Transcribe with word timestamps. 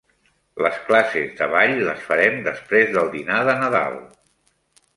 Les 0.65 0.79
classes 0.87 1.35
de 1.41 1.49
ball 1.51 1.75
les 1.89 2.01
farem 2.07 2.39
després 2.49 2.91
del 2.97 3.13
dinar 3.19 3.39
de 3.51 3.57
Nadal. 3.63 4.03